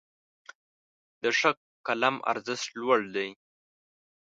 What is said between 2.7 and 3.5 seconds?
لوړ دی.